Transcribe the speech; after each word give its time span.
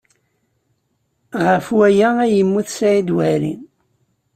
Ɣef 1.45 1.65
waya 1.77 2.09
ay 2.23 2.31
yemmut 2.37 2.67
Saɛid 2.75 3.09
Waɛli. 3.15 3.53